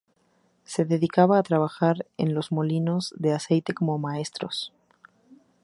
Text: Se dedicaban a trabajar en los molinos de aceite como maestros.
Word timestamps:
Se 0.63 0.83
dedicaban 0.83 1.37
a 1.37 1.43
trabajar 1.43 2.07
en 2.17 2.33
los 2.33 2.51
molinos 2.51 3.13
de 3.19 3.33
aceite 3.33 3.75
como 3.75 3.99
maestros. 3.99 4.73